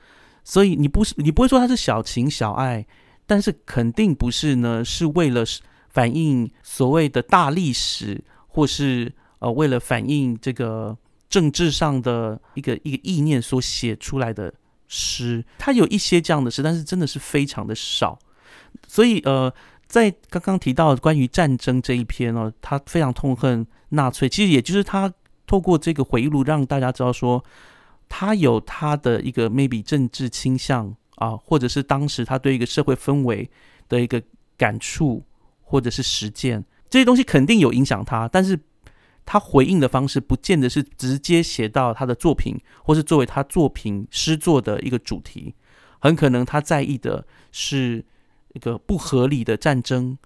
[0.48, 2.86] 所以你不是你不会说他是小情小爱，
[3.26, 5.44] 但是肯定不是呢，是为了
[5.90, 10.96] 反映所谓的大历史，或是呃为了反映这个
[11.28, 14.50] 政治上的一个一个意念所写出来的
[14.86, 15.44] 诗。
[15.58, 18.18] 他有一些这样的诗，但是真的是非常的少。
[18.86, 19.52] 所以呃，
[19.86, 25.12] 在刚刚提到关于战争这一篇哦，他非常痛恨纳粹，其实也就是他
[25.46, 27.44] 透过这个回忆录让大家知道说。
[28.08, 33.50] 他有他的一个 maybe 政治倾向啊，或者是当时他对一个社会氛围
[33.88, 34.22] 的一个
[34.56, 35.24] 感触，
[35.62, 38.26] 或者是实践，这些东西肯定有影响他。
[38.28, 38.58] 但是
[39.26, 45.54] 他回应的方式，不见得是直接写到他的作品，或是作为他作品诗作的一个主题。
[46.00, 48.04] 很可能他在意的是
[48.54, 50.16] 一个不合理的战争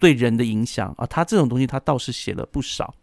[0.00, 1.06] 对人的影响啊。
[1.06, 2.94] 他这种东西，他倒是写了不少。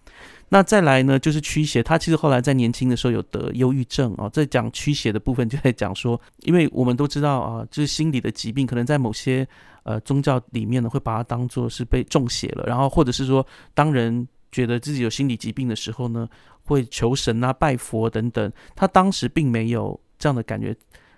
[0.53, 1.81] 那再来呢，就是驱邪。
[1.81, 4.29] 他其实后来在年轻的时候有得忧郁症哦。
[4.31, 9.47] 在讲驱邪的部分，就在讲说，因为我们都知道啊，就是心理的疾病，可能在某些
[9.81, 12.63] 呃宗教里面呢，会把它当做是被中邪了。
[12.67, 16.29] 然后或者是说，当人觉得自己有心理疾病的时候呢，
[16.63, 18.51] 会求神啊、拜佛等等。
[18.75, 20.75] 他当时并没有这样的感觉。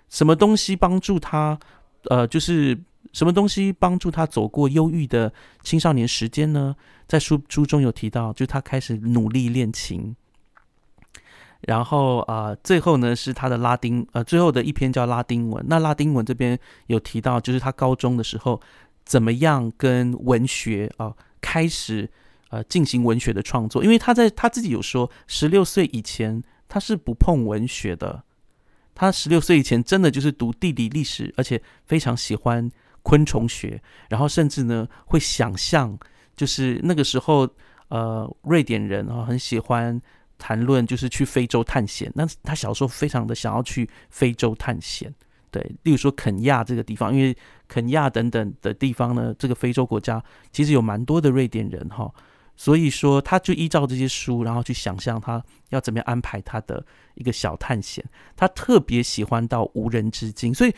[0.08, 1.60] 什么东西帮助他？
[2.08, 2.74] 呃，就是
[3.16, 6.76] 什么东西帮助他走过忧郁的青少年时间呢？
[7.06, 10.14] 在书书中有提到，就他开始努力练琴，
[11.62, 15.64] 然后啊，最后呢是他的拉丁，呃，最后的一篇叫拉丁文。
[15.66, 18.60] 那拉丁文这边有提到，就是他高中的时候
[19.06, 22.06] 怎么样跟文学啊开始
[22.50, 28.24] 呃进行文学的创作，因为他在他自己有说，十六岁以前他是不碰文学的，
[28.94, 32.70] 他十六岁以前真的就是读地理历史，而且非常喜欢
[33.06, 35.96] 昆虫学，然后甚至呢会想象。
[36.34, 37.48] 就是那个时候，
[37.88, 39.98] 呃，瑞典人啊很喜欢
[40.36, 42.12] 谈论，就是去非洲探险。
[42.14, 45.14] 那他小时候非常的想要去非洲探险，
[45.50, 47.34] 对，例如说肯亚这个地方，因为
[47.68, 52.12] 肯亚等等的地方呢，这个非洲国家其实有蛮多的瑞典人哈，
[52.54, 58.04] 所以说他就依照这些书，然后去想象他要怎么样安排他的一个小探险。
[58.36, 60.74] 他特别喜欢到无人之境，所以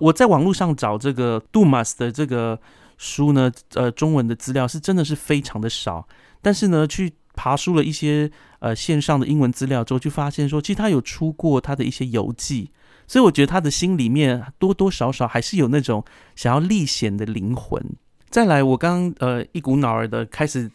[0.00, 2.58] 我在网络上找这个杜马斯的这个。
[3.02, 6.06] 书呢，呃，中文的资料是真的是非常的少，
[6.42, 12.70] 但是呢，去爬书了一些呃线上的英文资料之后，就发现说，其实他有出过他的一些游记，
[13.06, 16.04] 所以我觉得他的心里面多多少少还是有那种
[16.36, 17.82] 想要历险的灵魂。
[18.28, 20.70] 再来，我刚呃一股脑儿的开始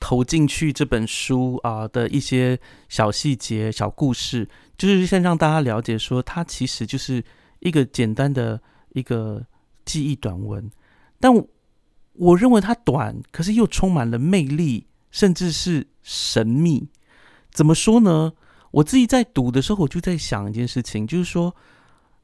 [0.00, 7.22] 投进去这本书啊的一些小细节、小故事，就是先让大家了解说，它其实就是
[7.60, 9.46] 一个简单的一个
[9.84, 10.70] 记忆短文，
[11.18, 11.32] 但
[12.14, 16.88] 我认为它短，可是又充满了魅力，甚至是神秘。
[17.50, 18.32] 怎么说呢？
[18.72, 21.54] 我自己在读的时候，我就在想一件事情，就是说。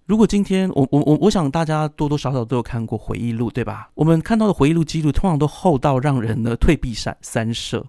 [0.09, 3.91] 如果今天我我我我想大家多多少少都有看过回忆录，对吧？
[3.95, 7.85] 我们看到的回忆录记录通常都厚到让人呢退避三三舍。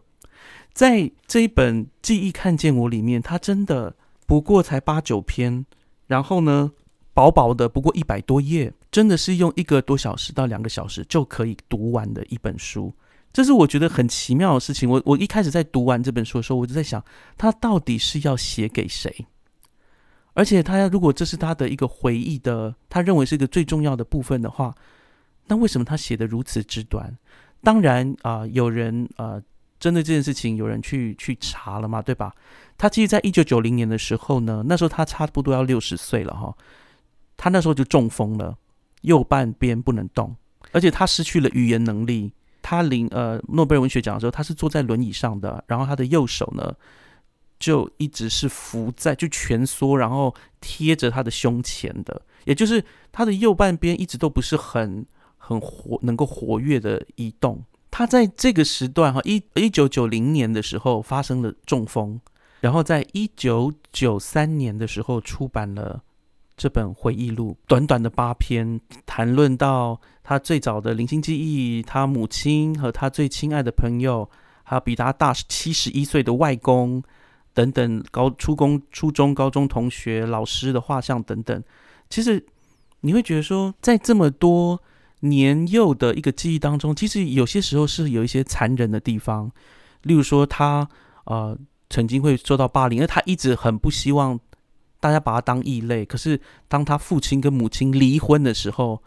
[0.74, 5.64] 在这一本《记忆看见我》里面，它真的不过才八九篇，
[6.08, 6.72] 然后呢
[7.18, 12.94] 薄薄的不过一百多页，真的是用一个多小时到两个小时就可以读完的一本书。
[13.34, 14.88] 这是我觉得很奇妙的事情。
[14.88, 17.04] 我我一开始在读完这本书的时候，我就在想，
[17.36, 19.12] 他到底是要写给谁？
[20.34, 24.76] 而且他如果这是他的一个回忆的，他认为是一个最重要的部分的话，
[25.48, 27.18] 那为什么他写的如此之短？
[27.64, 29.42] 当然啊，有人呃
[29.80, 32.32] 针对这件事情有人去去查了嘛，对吧？
[32.78, 36.56] 他其实在一九九零年的时候呢，那时候他差不多要六十岁了哈，
[37.38, 38.58] 他那时候就中风了，
[39.04, 40.36] 右半边不能动，
[40.74, 42.34] 而且他失去了语言能力。
[42.62, 46.76] 他领呃诺贝尔文学奖的时候，他是坐在轮椅上的，然后他的右手呢。
[47.60, 55.04] 就一直是伏在，就蜷缩，然后贴着他的胸前的，也就是他的右半边一直都不是很
[55.40, 57.64] 很活，能够活跃的移动。
[57.90, 62.22] 他在这个时段哈，一一九九零年的时候发生了中风，
[62.62, 66.04] 然后在一九九三年的时候出版了
[66.58, 74.28] 这本回忆录，短短的八篇，谈论到他最早的零星记忆，他母亲和他最亲爱的朋友，
[74.64, 77.04] 还有比他大七十一岁的外公。
[77.54, 81.64] 等等，高初中、初中、高中同学、老师的画像等等，
[82.08, 82.46] 其实
[83.02, 84.80] 你会觉得说，在这么多
[85.22, 89.52] 年幼的一个记忆当中，其实有些时候是有一些残忍的地方。
[90.04, 90.88] 例如说，他
[91.24, 91.58] 呃
[91.90, 94.40] 曾经会受到霸凌，而他一直很不希望
[95.00, 96.06] 大家把他当异类。
[96.06, 99.02] 可是当他父亲跟母亲离婚的时候，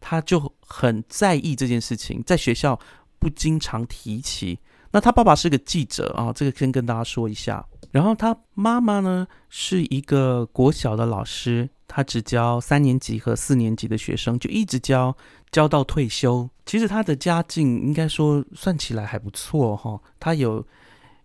[0.00, 2.78] 他就很在意这件事情，在学校
[3.18, 4.58] 不经常提起。
[4.92, 7.66] 那他爸爸是个记者啊，这个先跟大家说一下。
[7.90, 15.16] 然后他妈妈呢是一个国小的老师，他只教三年级和四年级的学生，就一直教
[15.50, 16.48] 教到退休。
[16.64, 20.64] 其实他的家境应该说算起来还不错哈，他有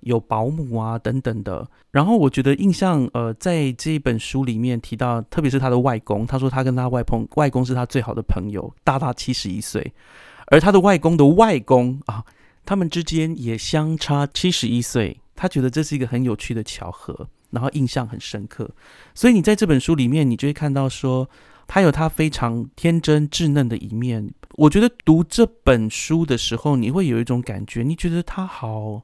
[0.02, 1.68] 有保姆啊等等的。
[1.92, 9.94] 然后我觉得印象呃，在这一本书里面提到，特别是他的外公，他说他跟他外公外公是他最好的朋友，大他七十一岁，
[10.48, 12.24] 而他的外公的外公啊，
[12.66, 15.18] 他们之间也相差七十一岁。
[15.34, 18.70] 他觉得这是一个很有趣的巧合，然后印象很深刻。
[19.16, 21.28] 所以你在这本书里面，你就会看到说，
[21.66, 24.32] 他有他非常天真稚嫩的一面。
[24.56, 29.02] 我觉得读这本书的时候，你会有一种感觉，你觉得他好，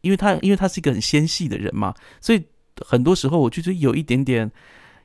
[0.00, 2.44] 因为他因为他是一个很纤细的人嘛，所以
[2.86, 4.50] 很多时候我觉得有一点点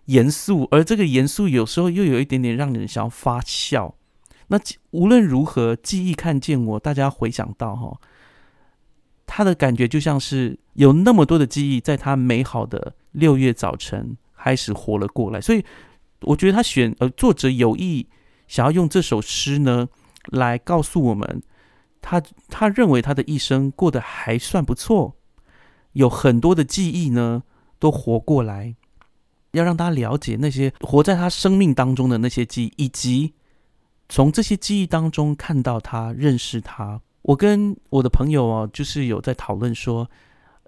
[0.05, 3.95] 严肃，而这个严肃有时候又有一点点让人想要发笑。
[4.47, 4.59] 那
[4.91, 7.99] 无论如何，记忆看见我，大家回想到哈。
[9.27, 15.65] 他的感觉就像是有那么多的记忆，在他美好的六月早晨开始活了过来，所以
[16.21, 18.07] 我觉得他选呃作者有意
[18.47, 19.89] 想要用这首诗呢，
[20.27, 21.41] 来告诉我们，
[22.07, 25.15] 他他认为他的一生过得还算不错，
[25.93, 27.41] 有很多的记忆呢
[27.79, 28.75] 都活过来，
[29.53, 33.33] 要让大家了解那些活在他生命当中的那些记忆，以及
[34.07, 37.01] 从这些记忆当中看到他认识他。
[37.23, 40.07] 我跟我的朋友哦，就是有在讨论说，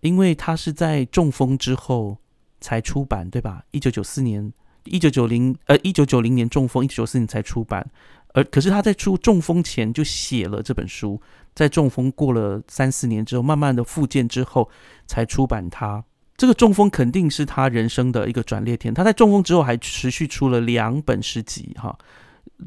[0.01, 2.17] 因为他是在中风之后
[2.59, 3.63] 才出版，对吧？
[3.69, 4.51] 一九九四年，
[4.87, 7.89] 一九九零呃，一九九零年中风，一九九四年才出版。
[8.33, 11.19] 而可是他在出中风前就写了这本书，
[11.55, 14.69] 在中风过了三四年之后，慢慢的复健之后
[15.07, 16.03] 才出版它。
[16.35, 18.93] 这个中风肯定是他人生的一个转捩点。
[18.93, 21.97] 他在中风之后还持续出了两本诗集，哈。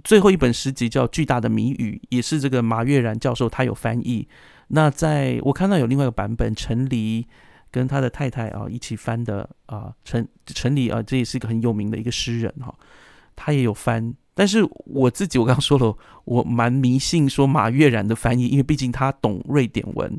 [0.02, 4.26] 最后一本诗集叫《巨大的谜语》，也是这个马悦然教授他有翻译。
[4.68, 7.26] 那在我看到有另外一个版本，陈黎
[7.70, 12.74] 跟他的太太啊一起翻的啊，陈陈黎啊，这也是一个很有名的一个诗人哈，
[13.36, 14.14] 他也有翻。
[14.34, 20.18] 但是我自己我刚刚说了，我蛮迷信说马悦然的翻译，因为毕竟他懂瑞典文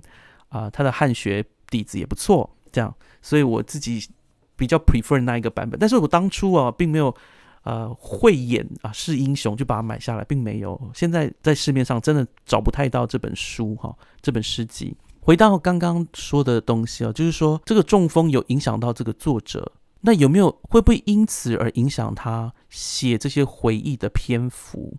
[0.49, 4.08] 啊，他的汉学底子也不错，这样，所以我自己
[4.56, 5.80] 比较 prefer 那一个版本。
[5.80, 7.16] 但是我当初啊，并没有。
[7.64, 10.91] 呃，慧眼啊是英雄，就把它买下来，并没有。
[10.95, 14.97] 现在在市面上真的找不太到这本书哈，这本诗集。
[15.22, 24.97] 回到刚刚说的东西啊，就是说这个中风有影响到这个作者，那有没有会不会因此而影响他写这些回忆的篇幅？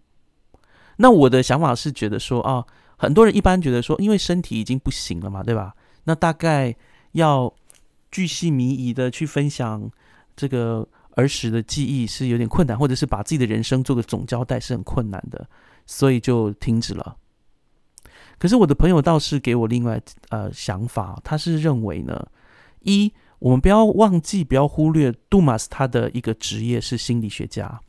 [0.97, 2.65] 那我的想法是觉得说啊，
[2.97, 5.75] 很多人一般觉得说，因为身体已经不行了嘛，对吧？
[6.05, 6.77] 那大概
[7.13, 7.53] 要
[8.13, 9.91] 巨细靡遗的去分享
[10.37, 15.49] 这个儿时的记忆是有点困难，或者是把自己的人生做个总交代是很困难的，
[15.85, 17.17] 所以就停止了。
[18.39, 22.27] 可是我的朋友倒是给我另外呃想法，他是认为呢，
[22.81, 27.81] 一我们不要忘记，不要忽略杜马斯他的一个职业是心理学家，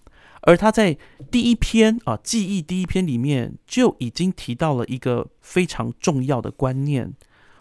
[0.41, 0.97] 而他在
[1.31, 7.13] 第一篇啊记忆第一篇里面就已经提到了一个非常重要的观念，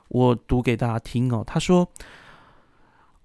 [0.08, 1.44] 我读给大家听哦。
[1.46, 1.90] 他说：“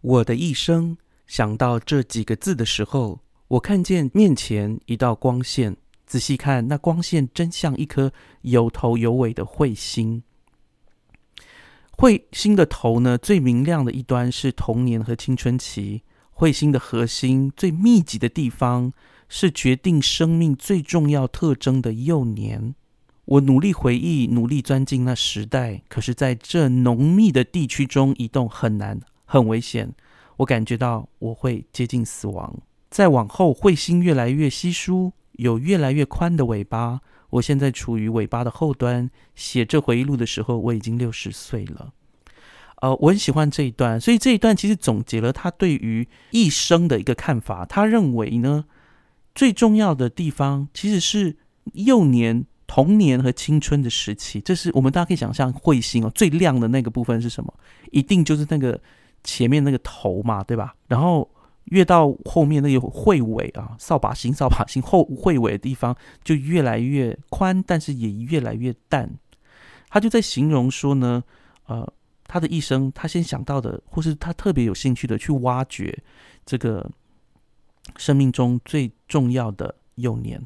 [0.02, 5.76] 我的一生想到这几个字的时候，我看见面前一道光线。”
[6.08, 10.24] 仔细看，那光线真像一颗有头有尾的彗星。
[11.98, 16.02] 彗星的头呢，最明亮的一端是童年和青春期；
[16.34, 18.94] 彗星的核心最密集的地方
[19.28, 22.74] 是决定生命最重要特征的幼年。
[23.26, 29.94] 我努力回忆，努力钻进那时代，可是在这浓密的地区中移动很难，很危险。
[30.38, 32.58] 我感觉到我会接近死亡。
[32.90, 35.12] 再往后，彗星越来越稀疏。
[35.38, 37.00] 有越来越宽的尾巴，
[37.32, 39.10] 我现在处于尾巴的后端。
[39.34, 41.94] 写这回忆录的时候，我已经六十岁了。
[42.82, 47.66] 呃，我很喜欢这一段，所以这一段其实总结了他对于一生的一个看法。
[47.66, 48.66] 他认为呢，
[49.34, 51.38] 最重要的地方其实是
[51.74, 54.40] 幼年、童年和青春的时期。
[54.42, 57.54] 这是我们大家可以想象，彗星哦，最亮的那个部分是什么？
[57.92, 58.80] 一定就是那个
[59.24, 60.76] 前面那个头嘛，对吧？
[60.88, 61.30] 然后。
[61.68, 69.10] 越到后面那个会尾啊，扫把星、扫把星后会尾的地方就越来越宽，但是也越来越淡。
[69.90, 71.24] 他就在形容说呢，
[71.66, 71.86] 呃，
[72.26, 75.98] 他的一生，他先想到的，或是他特别有兴趣的去挖掘
[76.46, 76.90] 这个
[77.98, 80.42] 生命中最重要的幼年。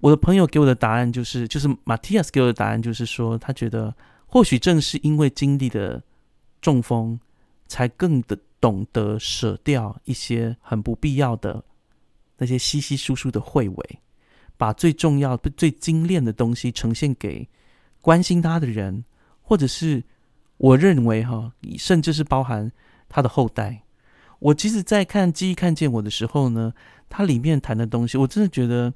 [0.00, 3.94] 我的朋友给我的答案就是，就是马蒂亚斯给我的答案就是说，他觉得
[4.26, 6.02] 或许正是因为经历的
[6.60, 7.20] 中风，
[7.68, 8.36] 才更的。
[8.62, 11.64] 懂得舍掉一些很不必要的
[12.38, 13.98] 那些稀稀疏疏的会尾，
[14.56, 17.48] 把最重要、最精炼的东西呈现给
[18.00, 19.04] 关心他的人，
[19.40, 20.04] 或者是
[20.58, 22.70] 我认为哈，甚至是包含
[23.08, 23.82] 他的后代。
[24.38, 26.72] 我其实，在看《记忆看见我》的时候呢，
[27.08, 28.94] 它里面谈的东西，我真的觉得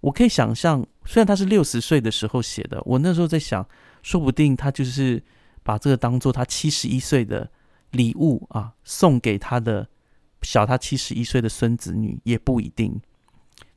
[0.00, 3.66] 我可以想象，虽然他是六十岁的时候写的，我那时候在想，
[4.02, 5.22] 说不定他就是
[5.62, 7.50] 把这个当做他七十一岁的。
[7.92, 9.88] 礼物啊，送给他的
[10.42, 13.00] 小他七十一岁的孙子女也不一定。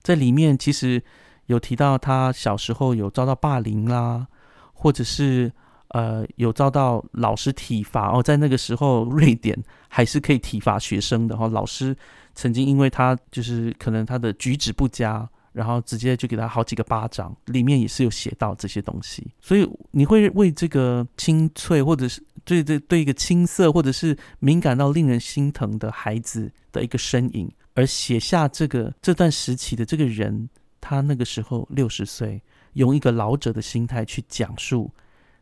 [0.01, 1.01] 在里面其实
[1.45, 4.27] 有提到他小时候有遭到霸凌啦，
[4.73, 5.51] 或者是
[5.89, 8.21] 呃有遭到老师体罚哦。
[8.21, 9.57] 在那个时候，瑞典
[9.87, 11.47] 还是可以体罚学生的哈。
[11.47, 11.95] 老师
[12.33, 15.29] 曾经因为他就是可能他的举止不佳。
[15.55, 30.47] 然后直接就给他好几个巴掌，里面也是有写到这些东西，所以你会为这个清脆，或者是对对对一个青涩，或者是敏感到令人心疼的孩子的一个身影，而写下这个这段时期的这个人，
[30.79, 32.41] 他那个时候六十岁，
[32.73, 34.89] 用一个老者的心态去讲述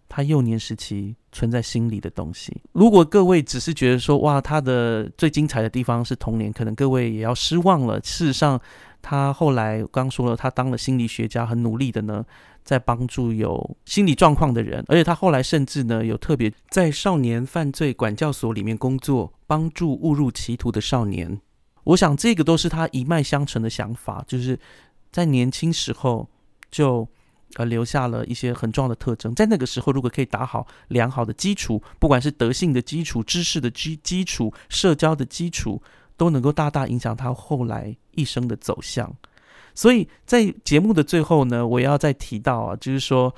[0.09, 2.55] 他幼年时期存在心里的东西。
[2.71, 7.99] 如果各位只是觉得说哇，他的最精彩的地方是童年，可能各位也要失望了。
[8.01, 8.59] 事实上。
[9.05, 12.25] 他后来刚说了，他当了心理学家，很努力的呢，
[12.63, 21.39] 在帮助有心理状况的人，而且他后来甚至呢，有特别在少年犯罪管教所里面工作，帮助误入歧途的少年。
[21.83, 24.59] 我想这个都是他一脉相承的想法，就是
[25.11, 26.27] 在年轻时候
[26.71, 27.07] 就
[27.55, 35.81] 呃留下了一些很重要的特征，在那个时候如果可以打好良好的基础，不管是德性的基础、知识的基基础、社交的基础。
[36.15, 39.11] 都能够大大影响他后来一生的走向，
[39.75, 43.33] 所以在节目的最后呢，我要再提到啊，就是说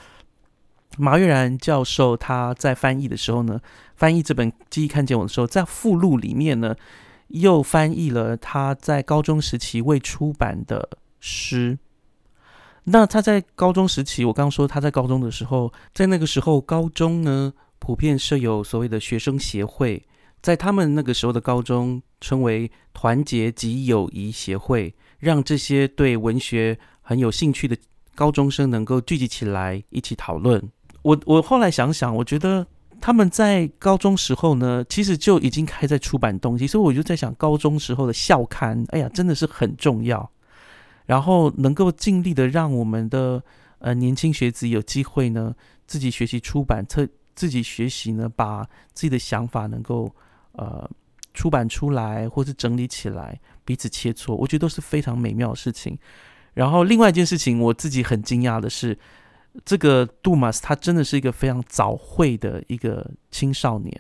[0.98, 3.60] 马悦然教授他在翻译的时候呢，
[3.96, 6.76] 翻译这本《记忆看见我》的时候，在附录里面呢，
[7.30, 11.78] 又翻译了他在高中时期未出版的诗。
[12.86, 20.06] 那他在高中时期，我刚刚说他在高中的时候，在那个时候高中呢，普遍设有所谓的学生协会。
[20.42, 27.78] 在他们那个时候的高中，称为团结及友谊协会，让这些对文学很有兴趣的
[28.14, 30.62] 高中生能够聚集起来一起讨论。
[31.02, 32.66] 我我后来想想，我觉得
[33.00, 40.32] 他们在高中时候呢，其实就已经开在出版东西，所以我就在想，高中时候的校刊，哎呀，真的是很重要。
[41.06, 43.44] 然后能够尽力的让我们的
[43.78, 45.54] 呃年轻学子有机会呢，
[45.86, 48.64] 自己学习出版，特自己学习呢，把
[48.94, 50.12] 自己的想法能够
[50.54, 50.90] 呃
[51.36, 55.96] 出版出来，或是整理起来，彼此切磋，我觉得都是非常美妙的事情。
[56.56, 58.98] 然后另外一件事情，我自己很惊讶的是，
[59.66, 63.94] 这个杜马斯他真的是一个非常早会的一个青少年。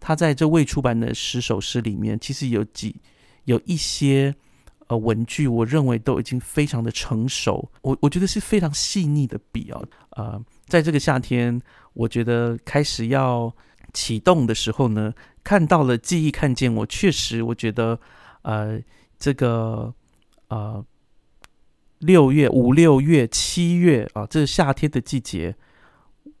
[0.00, 2.96] 他在这未出版的十首诗里面，其实有几
[3.44, 4.34] 有一些
[4.88, 7.70] 呃文句，我认为都已经非常的成熟。
[7.82, 9.86] 我我觉得是非常细腻的笔哦。
[10.16, 11.60] 呃，在这个夏天，
[11.92, 13.54] 我觉得开始要
[13.92, 15.14] 启动的时候呢，
[15.44, 17.98] 看到了记忆，看见我确实，我觉得
[18.42, 18.80] 呃
[19.18, 19.94] 这个
[20.48, 20.84] 呃
[21.98, 25.54] 六月五六月七月啊，这是夏天的季节。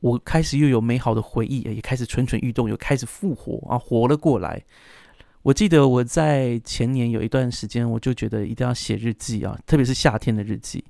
[0.00, 4.60] 我开始又有美好的回忆，也开始蠢蠢欲动，又开始复活啊，活了过来。
[5.42, 10.84] 我记得我在前年有一段时间，我就觉得一定要写日记啊，特别是夏天的日记。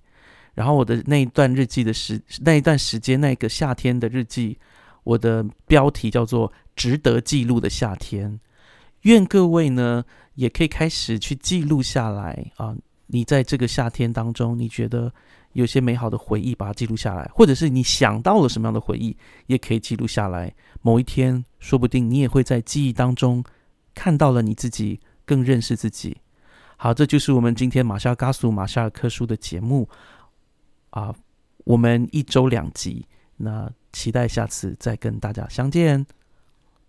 [0.55, 4.59] 然后我的那一段日记的时，那一段时间，那个夏天的日记，
[5.05, 8.41] 我的标题叫做“值得记录的夏天”。
[9.03, 10.05] 愿各位呢，
[10.35, 15.13] 也可以开始去记录下来啊，你在这个夏天当中，你觉得？
[15.55, 19.15] 有些美好的回忆，把它记录下来，或者是你想到了什么样的回忆，
[19.49, 20.51] 也可以记录下来。
[20.81, 23.45] 某一天，说不定你也会在记忆当中
[23.95, 26.17] 看到了你自己，更认识自己。
[26.79, 29.87] 好，这就是我们今天马夏尔·嘎苏马夏尔克书的节目
[30.89, 31.15] 啊。
[31.65, 33.07] 我们一周两集，
[33.37, 36.07] 那期待下次再跟大家相见。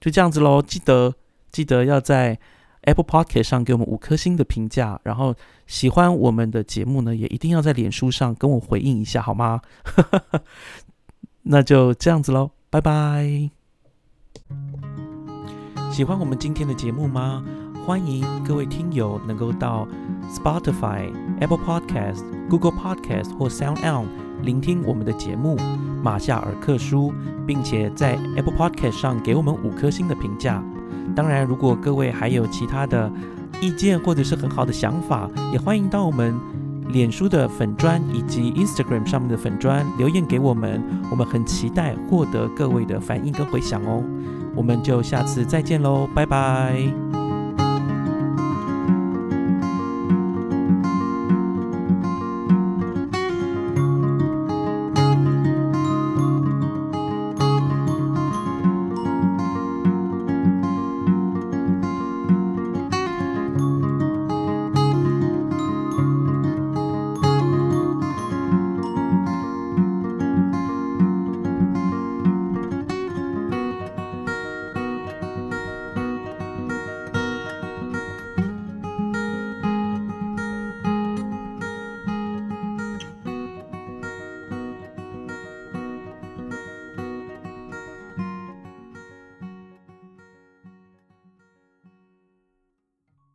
[0.04, 1.16] 就这样子喽，记得
[1.52, 2.38] 记得要在。
[2.86, 5.34] Apple Podcast 上给我们五颗星的评价，然后
[5.68, 9.62] 喜欢我们的节目呢，也一定要在脸书上跟我回应一下，好吗？
[11.44, 13.50] 那就这样子喽，拜拜。
[15.94, 17.42] 喜欢我们今天的节目吗？
[17.86, 19.88] 欢迎各位听友能够到
[20.30, 24.10] Spotify、Apple Podcast、Google Podcast 或 Sound On
[24.44, 25.56] 聆听我们的节目
[26.04, 27.12] 《马夏尔克书》，
[27.48, 30.62] 并且在 Apple Podcast 上给我们五颗星的评价。
[31.16, 33.10] 当然，如果各位还有其他的
[33.62, 36.36] 意见或者是很好的想法，也欢迎到我们
[36.90, 44.04] 脸书的粉砖以及 Instagram 上面的粉砖留言给我们，我们很期待获得各位的反应跟回响哦。
[44.56, 47.23] 我们就下次再见喽，拜拜。